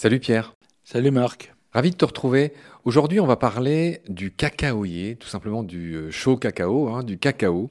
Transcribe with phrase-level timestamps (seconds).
[0.00, 0.56] Salut Pierre.
[0.82, 1.54] Salut Marc.
[1.72, 2.54] Ravi de te retrouver.
[2.86, 7.70] Aujourd'hui, on va parler du cacaoyer, tout simplement du euh, chaud cacao, hein, du cacao.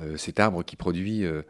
[0.00, 1.42] Euh, cet arbre qui produit euh,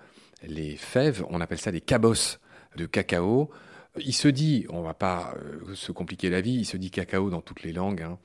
[0.47, 2.41] les fèves, on appelle ça des cabosses
[2.77, 3.49] de cacao.
[3.97, 5.33] Il se dit, on va pas
[5.73, 8.03] se compliquer la vie, il se dit cacao dans toutes les langues.
[8.03, 8.19] Hein.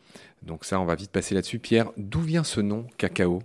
[0.44, 1.60] Donc ça, on va vite passer là-dessus.
[1.60, 3.42] Pierre, d'où vient ce nom cacao?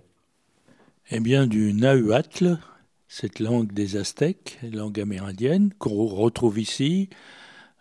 [1.11, 2.59] Eh bien, du Nahuatl,
[3.07, 7.07] cette langue des Aztèques, langue amérindienne, qu'on retrouve ici,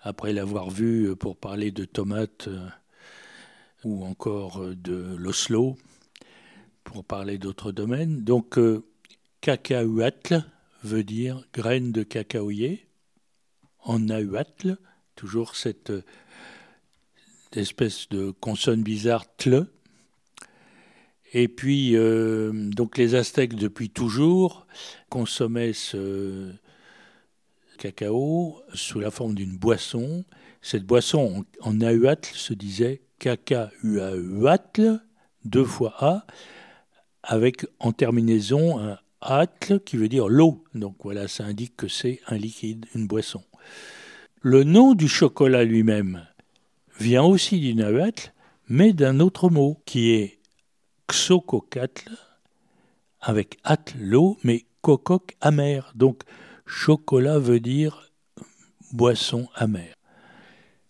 [0.04, 2.68] après l'avoir vu pour parler de tomates euh,
[3.84, 5.78] ou encore euh, de l'Oslo,
[6.84, 8.22] pour parler d'autres domaines.
[8.22, 8.84] Donc, euh,
[9.40, 10.44] cacahuatl
[10.82, 12.86] veut dire graine de cacaoyer.
[13.80, 14.76] En nahuatl,
[15.16, 15.92] toujours cette
[17.52, 19.66] espèce de consonne bizarre tle.
[21.32, 24.66] Et puis, donc les Aztèques, depuis toujours,
[25.10, 26.54] consommaient ce,
[27.84, 30.24] cacao sous la forme d'une boisson.
[30.62, 35.02] Cette boisson en, nahuatl se disait cacahuatl,
[35.44, 36.26] deux fois A,
[37.22, 40.64] avec en terminaison un atl qui veut dire l'eau.
[40.74, 43.44] Donc voilà, ça indique que c'est un liquide, une boisson.
[44.40, 46.26] Le nom du chocolat lui-même
[46.98, 48.32] vient aussi du nahuatl,
[48.66, 50.38] mais d'un autre mot qui est
[51.12, 52.16] xococatl,
[53.20, 55.92] avec atl l'eau, mais cococ amer.
[55.94, 56.22] Donc
[56.66, 58.10] Chocolat veut dire
[58.92, 59.94] boisson amère.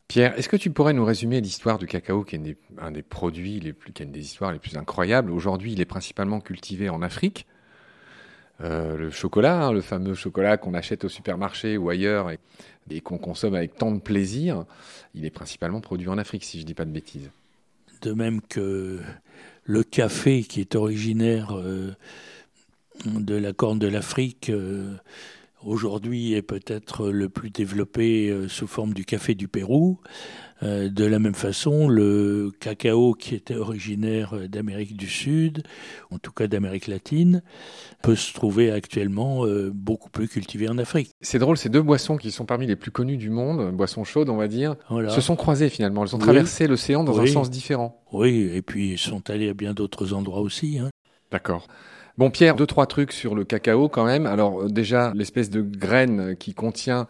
[0.08, 3.58] Pierre, est-ce que tu pourrais nous résumer l'histoire du cacao, qui est un des produits
[3.58, 5.30] les plus, qui a une des histoires les plus incroyables?
[5.30, 7.46] Aujourd'hui, il est principalement cultivé en Afrique.
[8.60, 13.18] Euh, le chocolat, hein, le fameux chocolat qu'on achète au supermarché ou ailleurs et, qu'on
[13.18, 14.64] consomme avec tant de plaisir,
[15.14, 17.30] il est principalement produit en Afrique, si je ne dis pas de bêtises.
[18.02, 19.00] De même que
[19.64, 21.96] le café, qui est originaire euh,
[23.06, 24.94] de la corne de l'Afrique, euh,
[25.64, 29.98] aujourd'hui est peut-être le plus développé euh, sous forme du café du Pérou.
[30.62, 35.64] Euh, de la même façon, le cacao qui était originaire d'Amérique du Sud,
[36.10, 37.42] en tout cas d'Amérique latine,
[38.02, 41.10] peut se trouver actuellement euh, beaucoup plus cultivé en Afrique.
[41.20, 44.30] C'est drôle, ces deux boissons qui sont parmi les plus connues du monde, boissons chaudes
[44.30, 44.76] on va dire,
[45.08, 46.04] se sont croisées finalement.
[46.04, 48.00] Elles ont traversé l'océan dans un sens différent.
[48.12, 50.78] Oui, et puis sont allées à bien d'autres endroits aussi.
[50.78, 50.88] Hein.
[51.30, 51.66] D'accord.
[52.16, 54.26] Bon, Pierre, deux, trois trucs sur le cacao quand même.
[54.26, 57.08] Alors, euh, déjà, l'espèce de graine qui contient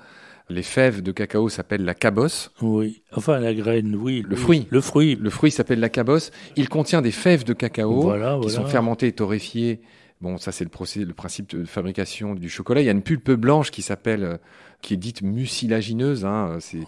[0.50, 2.50] les fèves de cacao s'appelle la cabosse.
[2.60, 4.22] Oui, enfin la graine, oui.
[4.28, 4.66] Le fruit.
[4.70, 5.16] Le fruit.
[5.16, 6.30] Le fruit s'appelle la cabosse.
[6.56, 8.12] Il contient des fèves de cacao
[8.42, 9.80] qui sont fermentées et torréfiées.
[10.20, 12.80] Bon, ça c'est le, le principe de fabrication du chocolat.
[12.82, 14.36] Il y a une pulpe blanche qui s'appelle, euh,
[14.80, 16.24] qui est dite mucilagineuse.
[16.24, 16.80] Hein, c'est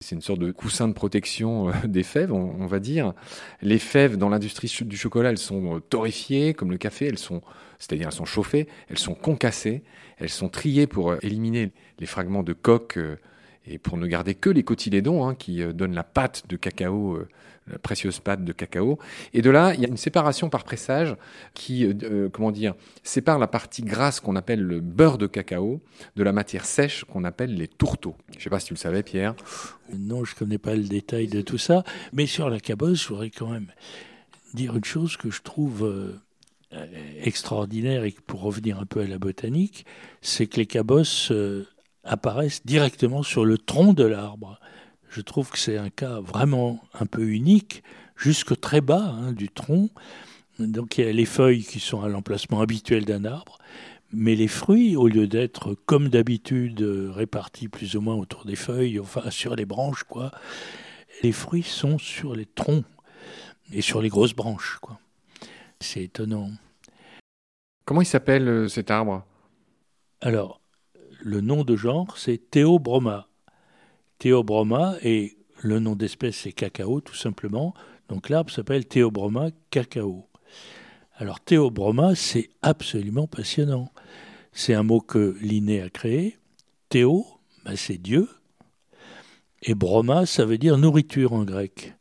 [0.00, 3.14] c'est une sorte de coussin de protection euh, des fèves, on, va dire.
[3.62, 7.40] Les fèves dans l'industrie du chocolat, elles sont euh, torréfiées comme le café, elles sont,
[7.78, 9.82] c'est-à-dire elles sont chauffées, elles sont concassées,
[10.18, 12.98] elles sont triées pour euh, éliminer les fragments de coque
[13.66, 17.18] et pour ne garder que les cotylédons hein, qui donnent la pâte de cacao
[17.70, 18.98] la précieuse pâte de cacao.
[19.34, 21.16] Et de là, il y a une séparation par pressage
[21.54, 25.80] qui, euh, euh, comment dire, sépare la partie grasse qu'on appelle le beurre de cacao
[26.14, 28.16] de la matière sèche qu'on appelle les tourteaux.
[28.32, 29.34] Je ne sais pas si tu le savais, Pierre.
[29.96, 31.82] Non, je ne connais pas le détail de tout ça.
[32.12, 33.72] Mais sur la cabosse, je voudrais quand même
[34.54, 36.86] dire une chose que je trouve euh,
[37.22, 39.86] extraordinaire et pour revenir un peu à la botanique,
[40.22, 41.32] c'est que les cabosses
[42.06, 44.58] apparaissent directement sur le tronc de l'arbre
[45.16, 47.82] je trouve que c'est un cas vraiment un peu unique,
[48.16, 49.88] jusque très bas hein, du tronc.
[50.58, 53.56] Donc il y a les feuilles qui sont à l'emplacement habituel d'un arbre,
[54.12, 59.00] mais les fruits, au lieu d'être comme d'habitude répartis plus ou moins autour des feuilles,
[59.00, 60.32] enfin sur les branches, quoi,
[61.22, 62.84] les fruits sont sur les troncs
[63.72, 65.00] et sur les grosses branches, quoi.
[65.80, 66.50] C'est étonnant.
[67.86, 69.24] Comment il s'appelle euh, cet arbre?
[70.20, 70.60] Alors,
[71.26, 73.26] le nom de genre, c'est Théobroma.
[74.20, 77.74] Théobroma et le nom d'espèce c'est cacao tout simplement.
[78.08, 80.28] Donc l'arbre s'appelle Théobroma cacao.
[81.16, 83.90] Alors Théobroma c'est absolument passionnant.
[84.52, 86.38] C'est un mot que Linné a créé.
[86.90, 87.26] Théo,
[87.64, 88.28] ben, c'est Dieu.
[89.62, 91.94] Et broma, ça veut dire nourriture en grec.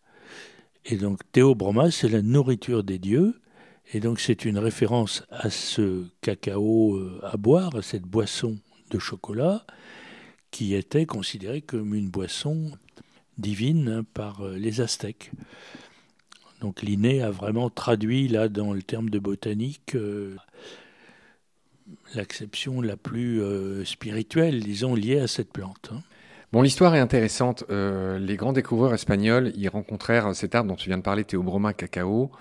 [0.85, 3.41] Et donc Théobroma, c'est la nourriture des dieux.
[3.91, 8.59] Et donc c'est une référence à ce cacao euh, à boire, à cette boisson
[8.99, 9.65] chocolat
[10.51, 12.71] qui était considérée comme une boisson
[13.37, 15.31] divine par euh, les Aztèques.
[16.61, 20.35] Donc Linné a vraiment traduit là dans le terme de botanique euh,
[22.13, 25.91] l'acception la plus euh, spirituelle, disons, liée à cette plante.
[25.93, 26.01] Hein.
[26.51, 27.63] Bon, l'histoire est intéressante.
[27.69, 32.31] les grands découvreurs espagnols y rencontrèrent cet arbre dont tu viens de parler, Théobroma cacao,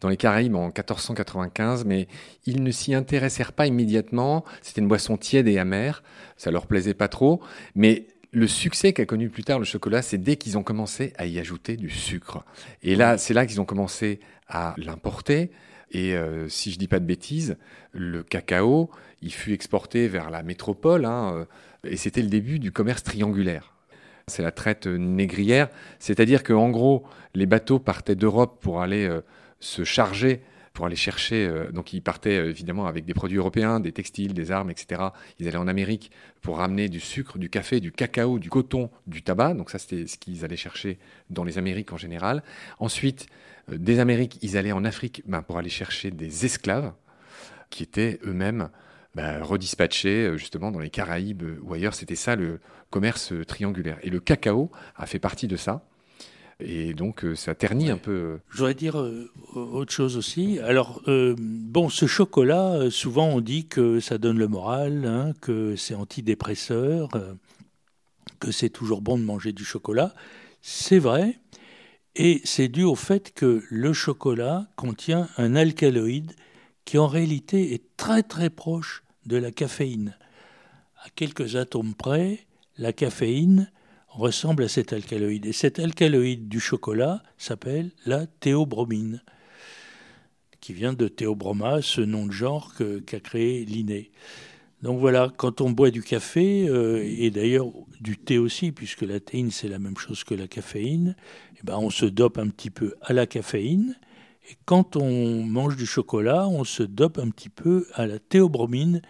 [0.00, 2.06] dans les Caraïbes en 1495, mais
[2.46, 4.44] ils ne s'y intéressèrent pas immédiatement.
[4.62, 6.02] C'était une boisson tiède et amère,
[6.36, 7.40] ça leur plaisait pas trop,
[7.74, 8.06] mais
[8.36, 11.38] Le succès qu'a connu plus tard le chocolat, c'est dès qu'ils ont commencé à y
[11.38, 12.44] ajouter du sucre.
[12.82, 14.18] Et là, c'est là qu'ils ont commencé
[14.48, 15.52] à l'importer.
[15.92, 17.56] Et euh, si je dis pas de bêtises,
[17.92, 18.90] le cacao,
[19.22, 21.44] il fut exporté vers la métropole, hein, euh,
[21.86, 23.72] et c'était le début du commerce triangulaire.
[24.26, 27.04] C'est la traite négrière, c'est-à-dire qu'en gros,
[27.34, 29.20] les bateaux partaient d'Europe pour aller euh,
[29.60, 30.42] se charger
[30.74, 31.46] pour aller chercher.
[31.46, 35.00] Euh, donc ils partaient euh, évidemment avec des produits européens, des textiles, des armes, etc.
[35.38, 36.10] Ils allaient en Amérique
[36.42, 39.54] pour ramener du sucre, du café, du cacao, du coton, du tabac.
[39.54, 40.98] Donc ça c'était ce qu'ils allaient chercher
[41.30, 42.42] dans les Amériques en général.
[42.80, 43.26] Ensuite,
[43.68, 46.92] des Amériques, ils allaient en Afrique ben, pour aller chercher des esclaves
[47.70, 48.68] qui étaient eux-mêmes
[49.14, 51.94] ben, redispatchés justement dans les Caraïbes ou ailleurs.
[51.94, 53.98] C'était ça le commerce triangulaire.
[54.02, 55.84] Et le cacao a fait partie de ça.
[56.60, 58.12] Et donc, euh, ça ternit un peu.
[58.12, 60.58] Euh, Je voudrais dire euh, autre chose aussi.
[60.60, 65.94] Alors, bon, ce chocolat, souvent on dit que ça donne le moral, hein, que c'est
[65.94, 67.08] antidépresseur,
[68.40, 70.14] que c'est toujours bon de manger du chocolat.
[70.62, 71.38] C'est vrai.
[72.16, 76.32] Et c'est dû au fait que le chocolat contient un alcaloïde
[76.84, 80.16] qui en réalité est très très proche de la caféine.
[81.04, 82.46] À quelques atomes près,
[82.78, 83.70] la caféine
[84.08, 85.46] ressemble à cet alcaloïde.
[85.46, 89.22] Et cet alcaloïde du chocolat s'appelle la théobromine,
[90.60, 92.72] qui vient de théobroma, ce nom de genre
[93.06, 94.12] qu'a créé Linné.
[94.82, 97.68] Donc voilà, quand on boit du café, euh, et d'ailleurs
[98.00, 101.16] du thé aussi, puisque la théine c'est la même chose que la caféine,
[101.58, 103.96] eh ben on se dope un petit peu à la caféine.
[104.50, 109.00] Et quand on mange du chocolat, on se dope un petit peu à la théobromine.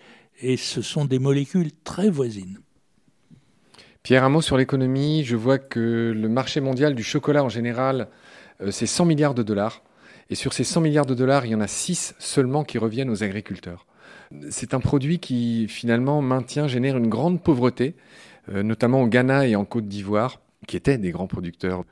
[0.41, 2.59] Et ce sont des molécules très voisines.
[4.05, 5.25] Pierre, un mot sur l'économie.
[5.25, 8.09] Je vois que le marché mondial du chocolat en général,
[8.61, 9.83] euh, c'est 100 milliards de dollars.
[10.31, 13.11] Et sur ces 100 milliards de dollars, il y en a 6 seulement qui reviennent
[13.11, 13.87] aux agriculteurs.
[14.51, 17.95] C'est un produit qui finalement maintient, génère une grande pauvreté,
[18.51, 21.85] euh, notamment au Ghana et en Côte d'Ivoire, qui étaient des grands producteurs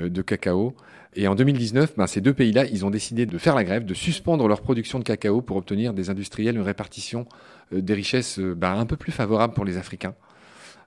[0.00, 0.74] euh, de cacao.
[1.14, 3.94] Et en 2019, ben, ces deux pays-là, ils ont décidé de faire la grève, de
[3.94, 7.26] suspendre leur production de cacao pour obtenir des industriels une répartition
[7.72, 10.14] des richesses ben, un peu plus favorable pour les Africains.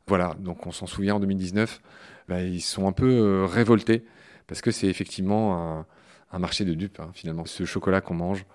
[0.07, 1.81] Voilà, donc on s'en souvient en 2019,
[2.27, 4.03] bah, ils sont un peu euh, révoltés
[4.47, 5.85] parce que c'est effectivement
[6.31, 8.45] un, marché de dupes, hein, finalement, ce chocolat qu'on mange.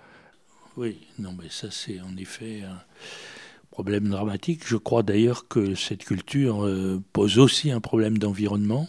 [0.77, 2.63] Oui, non, mais ça c'est en effet
[3.79, 4.63] problème dramatique.
[4.67, 8.89] Je crois d'ailleurs que cette culture euh, pose aussi un problème d'environnement,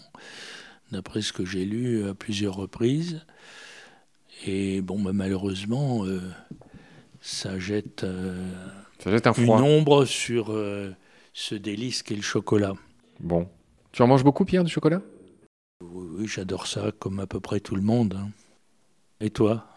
[0.91, 3.23] d'après ce que j'ai lu à plusieurs reprises.
[4.47, 6.19] Et bon, bah, malheureusement, euh,
[7.21, 8.03] ça jette,
[8.97, 10.57] ça jette un une ombre sur
[11.33, 12.73] ce délice qu'est le chocolat.
[13.19, 13.47] Bon.
[13.91, 15.03] Tu en manges beaucoup, Pierre, du chocolat?
[15.83, 18.17] Oui, j'adore ça, comme à peu près tout le monde.
[18.19, 18.29] Hein.
[19.21, 19.67] Et toi?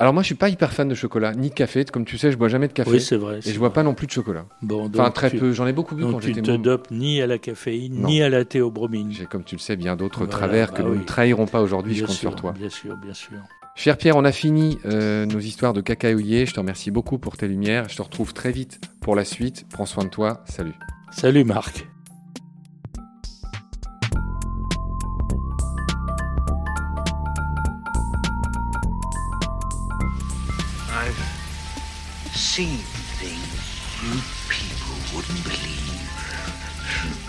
[0.00, 1.84] Alors moi, je suis pas hyper fan de chocolat, ni de café.
[1.84, 2.90] Comme tu sais, je bois jamais de café.
[2.90, 3.40] Oui, c'est vrai.
[3.44, 4.46] Et je bois pas non plus de chocolat.
[4.62, 5.52] Bon, enfin, très peu.
[5.52, 8.28] J'en ai beaucoup bu quand j'étais Tu te dopes ni à la caféine, ni à
[8.28, 9.12] la théobromine.
[9.12, 11.96] J'ai, comme tu le sais, bien d'autres travers que bah nous ne trahirons pas aujourd'hui.
[11.96, 12.52] Je compte sur toi.
[12.52, 13.38] Bien sûr, bien sûr.
[13.74, 16.46] Cher Pierre, on a fini euh, nos histoires de cacaoyer.
[16.46, 17.88] Je te remercie beaucoup pour tes lumières.
[17.88, 19.66] Je te retrouve très vite pour la suite.
[19.70, 20.42] Prends soin de toi.
[20.46, 20.74] Salut.
[21.10, 21.86] Salut Marc.
[31.00, 31.14] I've
[32.34, 32.78] seen
[33.20, 33.68] things
[34.02, 37.27] you people wouldn't believe.